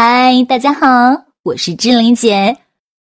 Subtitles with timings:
[0.00, 2.56] 嗨，大家好，我是志玲姐。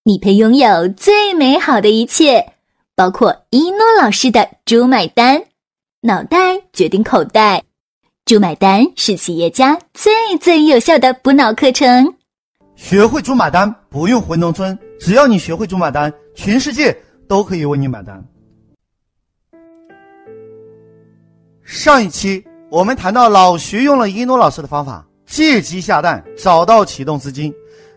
[0.04, 2.52] 你配拥有最美好的一切，
[2.98, 5.42] 包括一诺老师的“猪买单”，
[6.04, 6.38] 脑袋
[6.74, 7.64] 决定口袋
[8.28, 12.14] ，“猪买单”是企业家最最有效的补脑课程。
[12.76, 16.94] 学会“猪买单”，不用回农村，只要你学会“猪买单”，全世界
[17.26, 18.22] 都可以为你买单。
[21.64, 25.08] 上一期我们谈到老徐用了一诺老师的方法。
[25.32, 27.54] 借机下蛋，找到启动资金，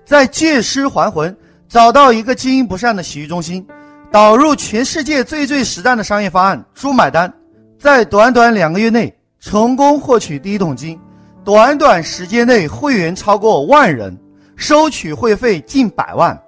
[0.07, 1.37] 再借尸还魂，
[1.69, 3.67] 找到一个经营不善的洗浴中心，
[4.09, 7.31] 导入全世界最最实战的商业方案“猪买单”，
[7.77, 10.97] 在短短两个月内成功获取第一桶金，
[11.45, 14.17] 短短时间内会员超过万人，
[14.55, 16.41] 收取会费近百万。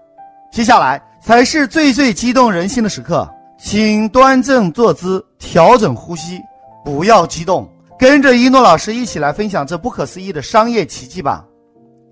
[0.52, 3.28] 接下来才是最最激动人心的时刻，
[3.58, 6.40] 请端正坐姿，调整呼吸，
[6.84, 7.68] 不要激动。
[7.98, 11.44] 跟着一诺老师一起来分享这不可思议的商业奇迹吧。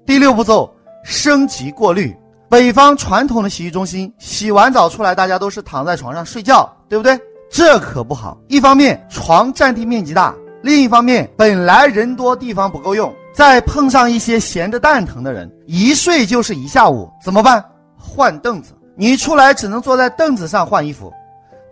[0.06, 0.74] 第六步骤，
[1.04, 2.14] 升级过滤。
[2.48, 7.18] 北方传统的洗浴中心，洗完澡出来，大家都是躺在床上睡觉，对不对？
[7.50, 8.38] 这可不好。
[8.48, 17.64] 一方面床占地面积大，另一方面本来人多地方不够用，再碰上一些闲得蛋疼的人，一睡就是一下午，怎么办？
[17.98, 18.72] 换凳子。
[18.96, 21.12] 你出来只能坐在凳子上换衣服，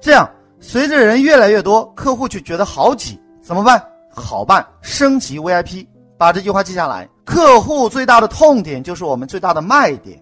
[0.00, 3.80] 这样随着人越来越多，客户就觉得好挤，怎么办？
[4.14, 5.86] 好办，升级 VIP，
[6.18, 7.08] 把这句话记下来。
[7.24, 10.20] 客户最大的痛点就是我们最大的卖点，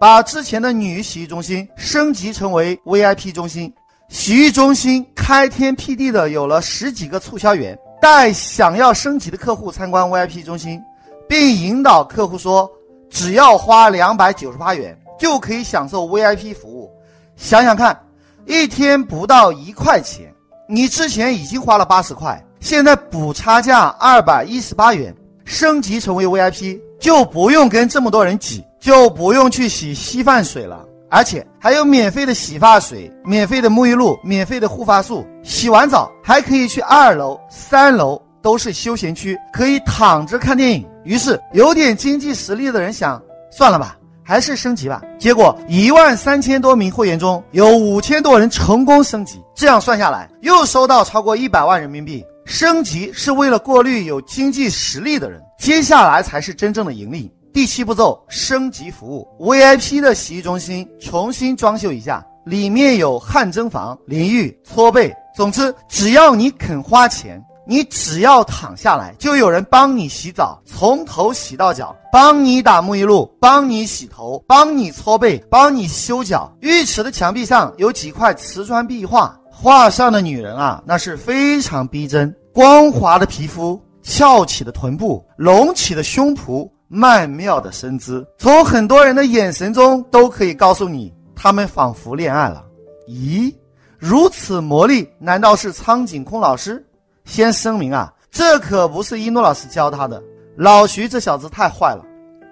[0.00, 3.72] 把之前的女洗浴中心升级成为 VIP 中心。
[4.08, 10.80] 洗浴中心开天辟地的有了十几个促销员，带想要升级的客户参观 VIP 中心，
[11.28, 12.68] 并引导客户说，
[13.10, 16.90] 只要花两百九十八元就可以享受 VIP 服务。
[17.36, 18.00] 想想看，
[18.46, 20.32] 一天不到一块钱，
[20.66, 22.42] 你之前已经花了八十块。
[22.60, 25.14] 现在补差价二百一十八元，
[25.44, 35.24] 升级成为 VIP，就不用跟这么多人挤，就不用去洗稀饭水了，而且还有免费的洗发水、免费的沐浴露、免费的护发素。
[35.42, 40.86] 洗完澡还可以去二楼、三楼，都是休闲区，可以躺着看电影。
[41.04, 45.00] 于是有点经济实力的人想，算了吧，还是升级吧。
[45.18, 52.22] 结果一万三千多名会员中有五千多人成功升级，这样算下来又收到超过一百万人民币。
[52.48, 57.30] 升级是为了过滤有经济实力的人，接下来才是真正的盈利。
[57.52, 76.50] 第七步骤，升级服务，VIP 的洗浴中心重新装修一下，里面有汗蒸房、淋浴、搓背，总之只要你肯花钱，你只要躺下来，就有人帮你洗澡，从头洗到脚，帮你打沐浴露，帮你洗头，帮你搓背，帮你修脚。
[76.60, 79.38] 浴池的墙壁上有几块瓷砖壁画。
[79.60, 92.64] 画上的女人啊，那是非常逼真，光滑的皮肤，翘起的臀部，隆起的胸脯，曼妙的身姿，从很多人的眼神中都可以告诉你，他们仿佛恋爱了。
[93.06, 93.54] 咦，
[93.98, 96.84] 如此魔力，难道是苍井空老师？
[97.24, 100.22] 先声明啊，这可不是一诺老师教他的，
[100.56, 102.04] 老徐这小子太坏了。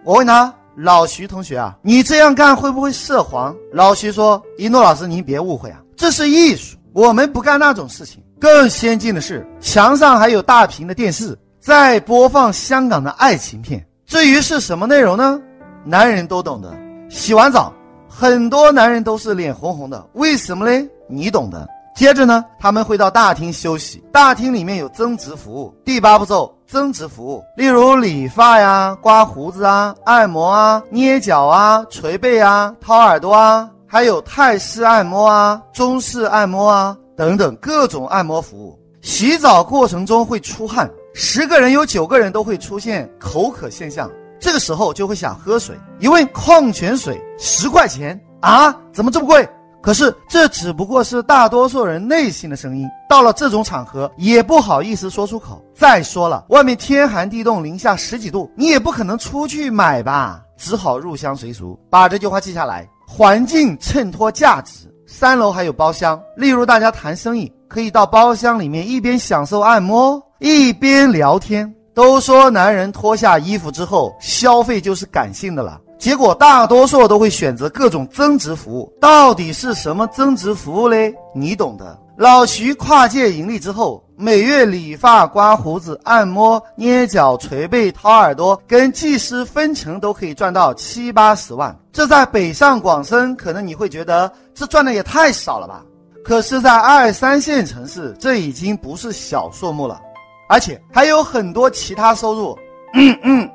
[0.04, 3.56] 我问他，老徐同学啊，你这样干会不会涉黄？
[3.72, 6.76] 老徐说，一诺老师您别误会啊，这是艺术。
[6.92, 8.22] 我们不干那种事情。
[8.38, 13.84] 更先进的是，墙上还有大屏的电视，在播放香港的爱情片。
[14.06, 15.40] 至于是什么内容呢？
[15.84, 16.72] 男人都懂的。
[17.08, 17.72] 洗完澡，
[18.08, 20.86] 很多男人都是脸红红的，为什么嘞？
[21.08, 21.66] 你懂的。
[21.94, 25.74] 接着呢，他们会到大厅休息，大厅里面有增值服务。
[25.82, 33.70] 第八步骤，增值服务，例如理发呀、刮胡子啊、按摩啊、捏脚啊、捶背啊、掏耳朵啊。
[33.88, 38.78] 还有泰式按摩啊、中式按摩啊等等各种按摩服务。
[39.00, 44.10] 洗澡过程中会出汗，十个人有九个人都会出现口渴现象，
[44.40, 45.76] 这个时候就会想喝水。
[46.00, 49.48] 一问矿泉水十块钱啊，怎么这么贵？
[49.80, 55.64] 可是这只不过是大多数人内心的声音，到了这种场合也不好意思说出口。
[55.72, 62.88] 再说了，外面天寒地冻，零下十几度，你也不可能出去买吧，只好入乡随俗，把这句话记下来。
[63.06, 64.92] 环境衬托价值。
[65.06, 71.72] 三楼还有包厢，例如大家谈生意，可以到包厢里面一边享受按摩，一边聊天。
[71.94, 75.80] 都说男人脱下衣服之后，消费就是感性的了。
[75.98, 78.92] 结果大多数都会选择各种增值服务。
[79.00, 81.14] 到底是什么增值服务嘞？
[81.34, 81.98] 你懂的。
[82.16, 84.02] 老徐跨界盈利之后。
[84.18, 91.78] 每月理发、刮胡子、按摩、捏脚、捶背、掏耳朵，跟技师分成都可以赚到七八十万。
[91.92, 95.82] 这在北上广深，可能你会觉得这赚的也太少了吧？
[96.24, 100.00] 可是，在二三线城市，这已经不是小数目了，
[100.48, 102.58] 而且还有很多其他收入。
[102.94, 103.50] 嗯嗯，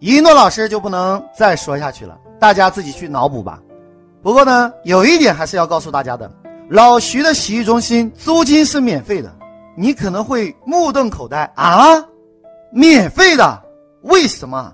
[0.00, 3.60] 一诺老师就不能再说下去了，大家自己去脑补吧。
[4.22, 6.30] 不过呢，有一点还是要告诉大家的：
[6.70, 9.30] 老徐的洗浴中心租金是免费的。
[9.76, 12.02] 你可能会目瞪口呆啊，
[12.72, 13.62] 免费的？
[14.04, 14.72] 为什么？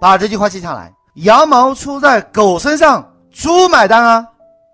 [0.00, 4.24] 把这句话记下来：羊毛出在狗身上，猪买单啊！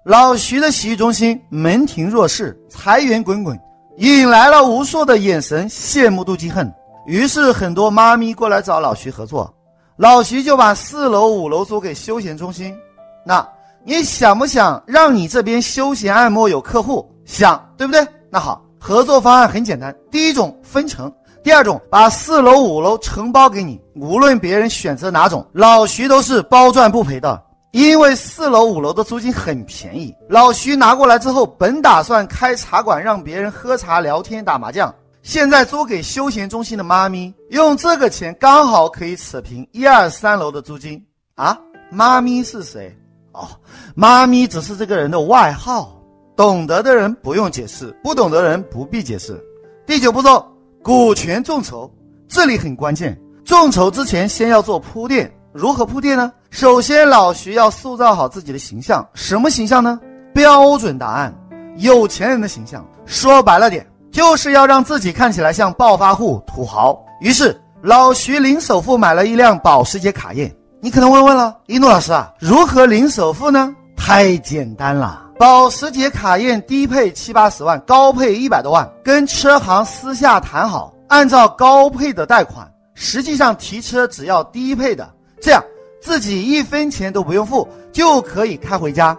[0.04, 3.58] 老徐的洗浴中心门庭若市，财源滚滚，
[3.96, 6.70] 引来了无数的眼神羡慕妒忌恨。
[7.06, 9.52] 于是很多妈咪过来找老徐合作，
[9.96, 12.76] 老徐就把四楼五楼租给休闲中心。
[13.24, 13.46] 那
[13.82, 17.10] 你想不想让你这边休闲按摩有客户？
[17.24, 18.06] 想，对不对？
[18.30, 21.10] 那好，合作方案很简单，第一种分成，
[21.42, 27.42] 第二种把四楼五楼承包给你，无论别人选择哪种，老徐都是包赚不赔的。
[27.72, 34.94] 因为四楼五楼的租金很便宜，老徐拿过来之后，本打算开茶馆让别人喝茶、聊天、打麻将，
[35.26, 41.58] 现在租给休闲中心的妈咪，用这个钱刚好可以扯平一二三楼的租金啊！
[41.90, 42.96] 妈咪是谁？
[43.32, 43.48] 哦，
[43.96, 46.00] 妈咪只是这个人的外号，
[46.36, 49.36] 懂得的人不用解释，不懂的人不必解释。
[49.84, 50.46] 第九步骤，
[50.80, 51.92] 股权众筹，
[52.28, 55.28] 这里很关键，众筹之前先要做铺垫。
[55.52, 56.32] 如何铺垫呢？
[56.50, 59.98] 首先，老徐要塑造好自己的形象，什么形象呢？
[60.32, 61.34] 标准答案，
[61.78, 62.86] 有钱人的形象。
[63.06, 63.84] 说白了点，
[64.16, 66.98] 就是要让自己看起来像暴发户、土豪。
[67.20, 70.50] 于是，老徐零首付买了一辆保时捷卡宴。
[70.80, 73.76] 你可能会问了，一诺老师啊，如何零首付呢？
[73.94, 85.06] 太简单了，保时捷卡宴低配七八十万，高配一百多万，跟车行私下谈好，按照高配的贷款，实际上提车只要低配的。
[85.42, 85.62] 这样
[86.00, 89.14] 自己一分钱都不用付就可以开回家，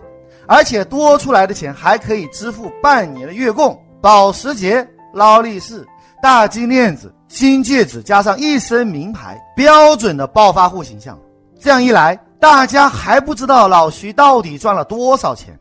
[0.48, 3.80] 而且多出来的钱还可以支付半年的月供。
[4.02, 5.86] 保时捷、劳力士、
[6.22, 11.18] 大金链子、金戒指，加上一身名牌，标准的暴发户形象。
[11.60, 15.58] 这样一来，大家还不知道老徐到底赚了多少钱。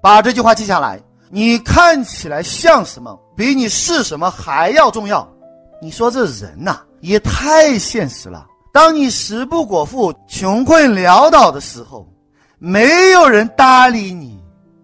[0.00, 5.28] 把这句话记下来：你看起来像什么，比你是什么还要重要。
[5.82, 8.46] 你说这人呐，也太现实了。
[8.72, 12.06] 当你食不果腹、穷困潦倒的时候，
[12.58, 14.38] 没有人搭理你；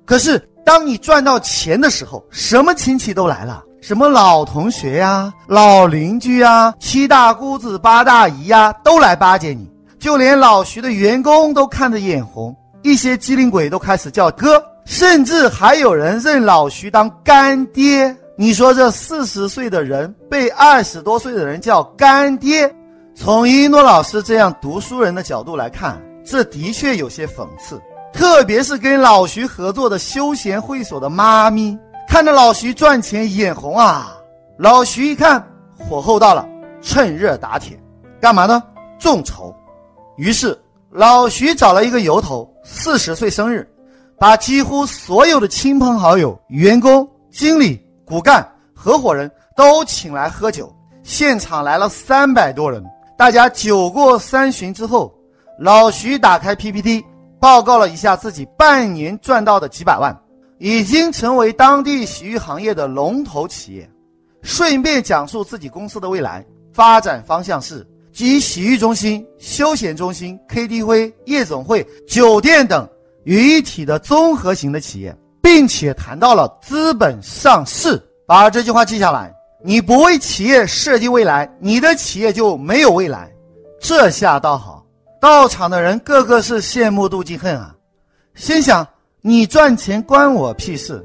[0.05, 9.71] 可是当你赚到钱的时候，什么亲戚都来了，什么老同学呀、老邻居呀、七大姑子八大姨呀，都来巴结你。
[9.97, 12.53] 就连老徐的员工都看得眼红，
[12.83, 18.15] 一些机灵鬼都开始叫哥，甚至还有人认老徐当干爹。
[18.37, 22.69] 你说这四十岁的人被二十多岁的人叫干爹？
[23.15, 27.81] 从一诺老师这样读书人的角度来看，这的确有些讽刺。
[28.17, 31.79] 特别是跟老徐合作的休闲会所的妈咪，
[32.09, 34.17] 看着老徐赚钱眼红啊。
[34.57, 35.47] 老徐一看
[35.79, 36.49] 火候到了，
[36.81, 37.79] 趁热打铁，
[38.19, 38.63] 干嘛呢？
[38.99, 39.55] 众筹。
[40.17, 40.59] 于是
[40.91, 43.69] 老徐找了一个由头，四十岁生日，
[44.19, 52.83] 把几乎所有的亲朋好友、员工、经理、骨干、合伙人都请来喝酒，现场来了三百多人。
[53.19, 55.15] 大家酒过三巡之后，
[55.59, 57.05] 老徐打开 PPT，
[57.47, 60.21] 报告了一下自己半年赚到的几百万，
[60.59, 63.89] 已经成为当地洗浴行业的龙头企业。
[64.43, 72.85] 顺便讲述自己公司的未来发展方向是集洗浴中心、休闲中心、KTV、夜总会、酒店等
[73.23, 78.03] 于一体的综合型的企业，并且谈到了资本上市。
[78.27, 79.33] 把这句话记下来。
[79.63, 83.31] 你不为企业设计未来，你的企业就没有未来。
[83.81, 84.76] 这下倒好，
[85.27, 87.75] 到场的人个个是羡慕妒忌恨啊！
[88.37, 88.87] 心想
[89.23, 91.05] 你赚钱关我屁事。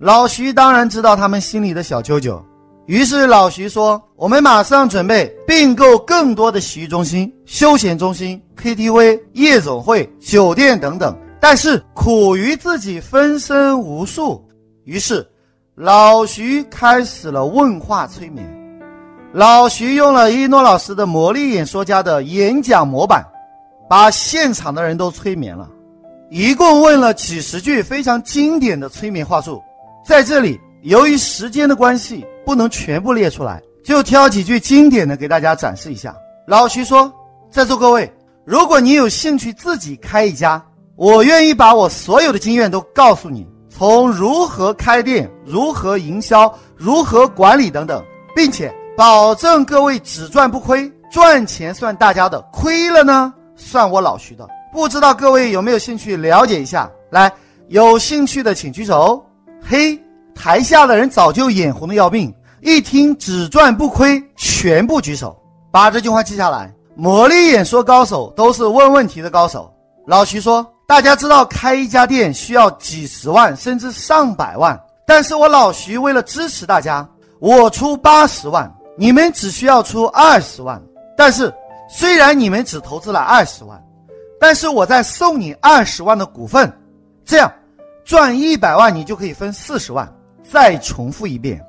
[0.00, 2.44] 老徐当然知道他们心里的小九九，
[2.86, 14.44] 于是老徐说：“我们马上准备并购更多的洗浴中心、休闲中心、KTV、夜总会、酒店等等。”但是苦于自己分身无术，
[14.82, 15.24] 于是。
[15.76, 18.44] 老徐开始了问话催眠。
[19.32, 23.24] 老徐用了一诺老师的魔力演说家的演讲模板，
[23.92, 25.68] 把现场的人都催眠了。
[26.30, 29.62] 一共问了几十句非常经典的催眠话术。
[30.02, 36.16] 在这里，由于时间的关系，不能全部列出来，就挑几句经典的给大家展示一下。
[36.46, 37.12] 老徐说
[37.52, 38.10] ：“在座各位，
[38.46, 40.64] 如果你有兴趣自己开一家，
[40.96, 48.02] 我愿意把我所有的经验都告诉你。”从如何开店、如何营销、如何管理等等，
[48.34, 53.34] 并且保证各位只赚不亏，赚钱算大家的，亏了呢
[53.64, 54.46] 算我老徐的。
[54.72, 56.90] 不知道各位有没有兴趣了解一下？
[57.10, 57.32] 来，
[57.68, 59.24] 有兴趣的请举手。
[59.62, 59.98] 嘿，
[60.34, 65.36] 台下的人早就眼红的要命，一听只赚不亏，全部举手。
[65.70, 66.72] 把这句话记下来。
[66.94, 69.72] 魔力演说高手都是问问题的高手。
[70.06, 80.82] 老徐说：“大家知道开一家店需要几十万甚至上百万，但是我老徐为了支持大家，我出八十万，你们只需要出二十万。
[81.16, 81.52] 但是
[81.94, 83.78] 虽然你们只投资了二十万，
[84.40, 86.72] 但是我再送你二十万的股份，
[87.22, 87.52] 这样
[88.02, 90.10] 赚一百万你就可以分四十万。
[90.42, 91.62] 再重复一遍，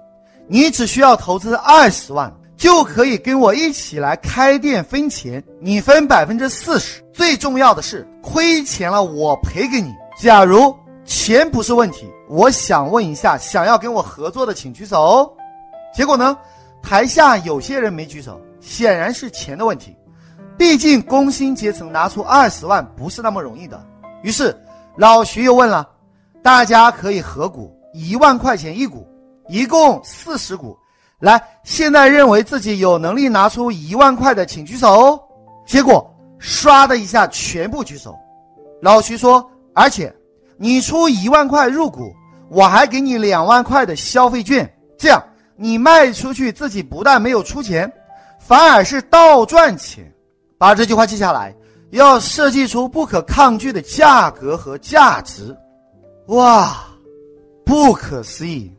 [0.47, 7.03] 你只需要投资二十万。”就可以跟我一起来开店分钱，你分百分之四十。
[7.11, 9.93] 最重要的是，亏钱了我赔给你。
[10.17, 15.35] 假如钱不是问题，我想问一下，想要跟我合作的请举手。
[15.93, 16.37] 结果呢，
[16.81, 19.93] 台下有些人没举手，显然是钱的问题。
[20.57, 23.83] 毕竟工薪阶层拿出二十万不是那么容易的。
[24.21, 24.55] 于是
[24.97, 25.89] 老徐又问了，
[26.41, 29.07] 大家可以合股一万块钱一股，
[29.47, 30.77] 一共四十股。
[31.19, 35.19] 来，现在认为自己有能力拿出一万块的，请举手。
[35.65, 38.15] 结果唰的一下，全部举手。
[38.81, 40.13] 老徐说：“而且
[40.57, 42.13] 你出一万块入股，
[42.49, 45.23] 我还给你两万块的消费券，这样
[45.55, 47.91] 你卖出去自己不但没有出钱，
[48.37, 50.05] 反而是倒赚钱。”
[50.63, 51.53] 把这句话记下来，
[51.89, 55.53] 要设计出不可抗拒的价格和价值。
[56.27, 56.85] 哇，
[57.65, 58.73] 不可思议！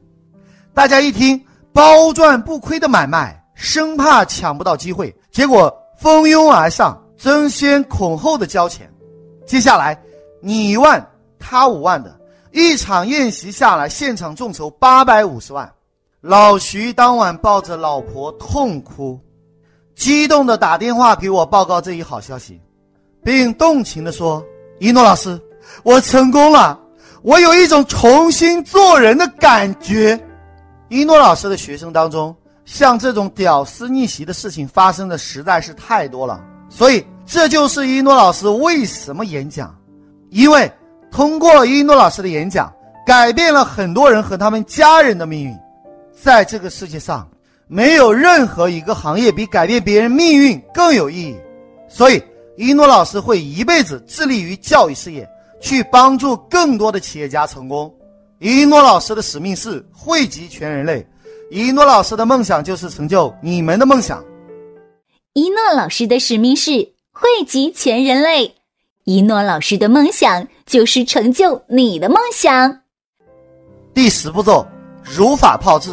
[0.72, 1.38] 大家一听。
[1.74, 8.90] 包赚不亏的买卖，生怕抢不到机会，结果蜂拥而上，争先恐后的交钱。
[9.44, 10.00] 接下来，
[10.40, 11.06] 你一万，
[11.38, 12.18] 他五万的
[12.50, 15.70] 一场宴席下来，现场众筹八百五十万。
[16.22, 19.20] 老徐当晚抱着老婆痛哭，
[19.94, 22.60] 激动的打电话给我报告这一好消息，
[23.22, 24.44] 并动情的说
[24.78, 25.40] ：“一诺老师，
[25.82, 26.78] 我成功了，
[27.22, 30.18] 我有一种重新做人的感觉。”
[30.88, 32.34] 一诺老师的学生当中，
[32.64, 39.74] 像这种屌丝逆袭的事情发生的实在是太多了，所以这就是一诺老师为什么演讲，
[40.30, 40.70] 因为
[41.10, 42.72] 通过一诺老师的演讲，
[43.06, 45.56] 改变了很多人和他们家人的命运。
[46.20, 47.28] 在这个世界上，
[47.66, 51.36] 没有任何一个行业比改变别人命运更有意义，
[51.88, 52.22] 所以
[52.56, 55.28] 一诺老师会一辈子致力于教育事业，
[55.60, 57.92] 去帮助更多的企业家成功。
[58.38, 61.06] 一诺老师的使命是惠及全人类，
[61.50, 64.22] 一诺老师的梦想就是成就你们的梦想。
[65.32, 66.70] 一诺老师的使命是
[67.10, 68.54] 惠及全人类，
[69.04, 72.80] 一诺老师的梦想就是成就你的梦想。
[73.94, 74.66] 第十步骤，
[75.02, 75.90] 如法炮制。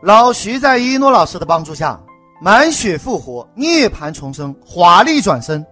[0.00, 2.00] 老徐在一诺老师的帮助下，
[2.40, 5.64] 满血复活，涅槃重生，华丽转身，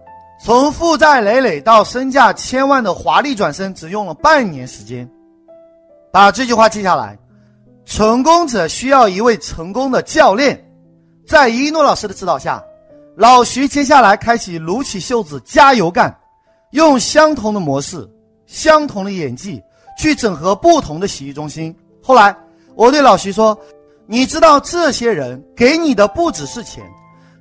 [0.43, 5.09] 从负债累累到身价千万的华丽转身，只用了半年时间。
[6.11, 7.17] 把这句话记下来：
[7.85, 10.61] 成功者需要一位成功的教练。
[11.25, 12.61] 在一诺老师的指导下，
[13.15, 16.13] 老徐接下来开启撸起袖子加油干，
[16.71, 18.05] 用相同的模式、
[18.45, 19.61] 相同的演技
[19.97, 21.73] 去整合不同的洗浴中心。
[22.03, 22.35] 后来，
[22.75, 23.57] 我对老徐说
[24.07, 26.83] ：“你知道这些人给你的不只是钱，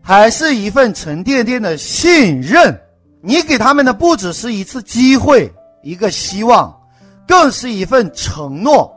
[0.02, 2.78] 还是一份沉甸甸的信任。
[3.23, 5.50] 你给他们的不只是一次机会，
[5.82, 6.75] 一个希望。”
[7.28, 8.88] 更是一份承诺。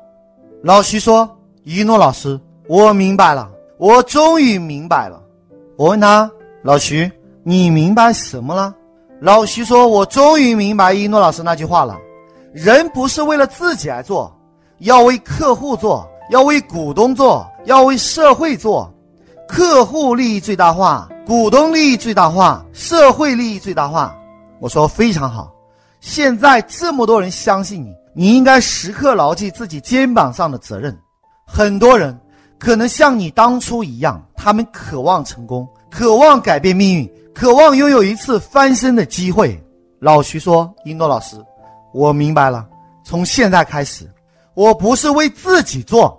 [0.62, 1.28] 老徐说
[1.66, 3.50] ：“一诺老师，我明白了，
[3.80, 5.20] 我终于明白了。”
[5.76, 6.30] 我问他
[6.62, 7.12] ：“老徐，
[7.42, 8.72] 你明白什么了？”
[9.20, 11.98] 老徐说：“我终于明白一诺老师那句话了。
[12.54, 14.32] 人不是为了自己而做，
[14.78, 18.92] 要为客户做，要为股东做，要为社会做。
[19.48, 24.16] 客户利益最大化，股东利益最大化，社会利益最大化。”
[24.62, 25.52] 我说：“非常好。
[26.00, 30.98] 现在这么多人相信你。”你应该时刻牢记自己肩膀上的责任。
[31.46, 32.20] 很多人
[32.58, 39.58] 可能像你当初一样，他们渴望成功，渴望改变命运，渴望拥有一次翻身的机会。
[40.00, 41.38] 老徐说：“英诺老师，
[41.94, 42.68] 我明白了。
[43.06, 44.12] 从现在开始，
[44.54, 46.19] 我不是为自己做。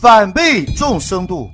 [0.00, 1.46] 反被众生度。”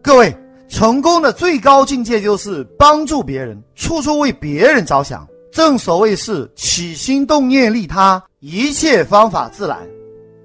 [0.00, 0.34] 各位，
[0.68, 5.28] 成功的最高境界就是帮助别人，处处为别人着想。
[5.52, 9.78] 正所谓是起心动念利他，一切方法自然。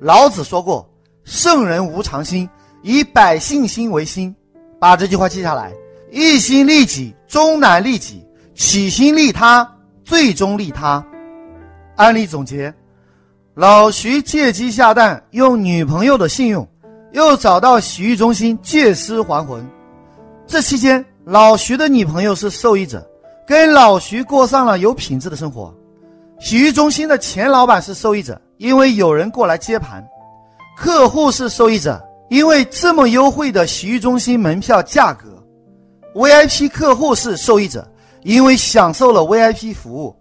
[0.01, 0.87] 老子说过
[1.23, 2.47] ：“圣人无常心，
[2.83, 4.35] 以百姓心为心。”
[4.79, 5.71] 把这句话记下来：
[6.11, 8.17] 一心利己，终难利己；
[8.53, 9.67] 起心利他，
[10.03, 11.03] 最终利他。
[11.95, 12.71] 案例总结：
[13.57, 16.67] 老徐借鸡下蛋，用女朋友的信用，
[17.11, 19.67] 又找到洗浴中心借尸还魂。
[20.45, 23.03] 这期间，老徐的女朋友是受益者，
[23.47, 25.73] 跟老徐过上了有品质的生活。
[26.39, 30.03] 洗浴中心的前老板是受益者，因为有人过来接盘；
[30.77, 31.99] 客户是受益者，
[32.29, 35.43] 因为这么优惠的洗浴中心门票价格
[36.13, 40.15] ；VIP 客户是受益者，因为享受了 VIP 服务；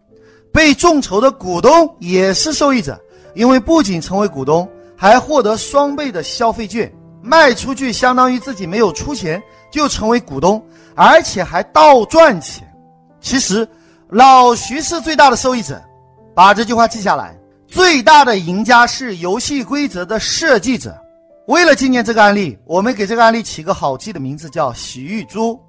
[0.50, 2.99] 被众筹的股东也是受益者，
[3.37, 4.66] 因为不仅成为股东，
[4.97, 6.90] 还获得双倍的消费券，
[7.23, 9.40] 卖出去相当于自己没有出钱
[9.71, 10.61] 就成为股东，
[10.95, 12.66] 而且还倒赚钱。
[13.21, 13.69] 其实，
[14.09, 15.81] 老徐是最大的受益者。
[16.35, 20.99] 把这句话记下来，最大的赢家是游戏规则的设计者。
[21.47, 25.61] 为了纪念这个案例，我们给这个案例起个好记的名字，叫“洗浴猪”。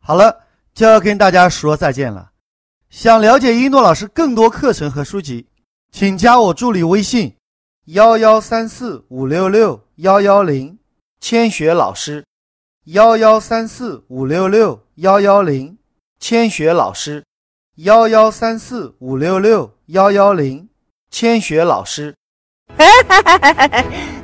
[0.00, 0.36] 好了，
[0.74, 2.30] 就要跟大家说再见了。
[2.88, 5.46] 想了解一诺老师更多课程和书籍，
[5.96, 7.36] 请加我助理微信：
[7.84, 10.76] 幺幺三四五六六幺幺零，
[11.20, 12.24] 千雪老师。
[12.86, 15.78] 幺幺三四五六六幺幺零，
[16.18, 17.24] 千雪老师。
[17.76, 20.68] 幺幺三四五六六幺幺零，
[21.12, 22.16] 千雪老师。